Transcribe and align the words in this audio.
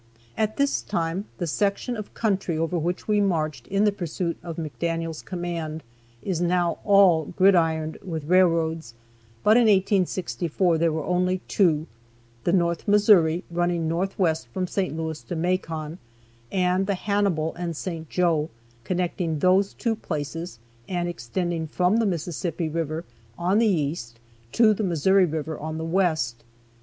At 0.35 0.57
this 0.57 0.81
time 0.81 1.25
the 1.37 1.45
section 1.45 1.95
of 1.95 2.15
country 2.15 2.57
over 2.57 2.75
which 2.75 3.07
we 3.07 3.21
marched 3.21 3.67
in 3.67 3.83
the 3.83 3.91
pursuit 3.91 4.35
of 4.41 4.55
McDaniel's 4.55 5.21
command 5.21 5.83
is 6.23 6.41
now 6.41 6.79
all 6.83 7.27
gridironed 7.37 7.99
by 8.01 8.17
railroads, 8.25 8.95
but 9.43 9.57
in 9.57 9.65
1864 9.67 10.79
there 10.79 10.91
were 10.91 11.03
only 11.05 11.37
two, 11.47 11.85
the 12.45 12.51
North 12.51 12.87
Missouri, 12.87 13.43
running 13.51 13.87
north 13.87 14.17
west 14.17 14.47
from 14.47 14.65
St. 14.65 14.97
Louis 14.97 15.21
to 15.21 15.35
Macon, 15.35 15.99
and 16.51 16.87
the 16.87 16.95
Hannibal 16.95 17.53
and 17.53 17.77
St. 17.77 18.09
Joe, 18.09 18.49
connecting 18.83 19.37
those 19.37 19.75
two 19.75 19.95
places 19.95 20.57
and 20.89 21.07
extending 21.07 21.67
from 21.67 21.97
the 21.97 22.07
Mississippi 22.07 22.69
river 22.69 23.05
on 23.37 23.59
the 23.59 23.67
east 23.67 24.19
to 24.53 24.73
the 24.73 24.81
Missouri 24.83 25.25
river 25.25 25.59
on 25.59 25.77
the 25.77 25.85
west. 25.85 26.43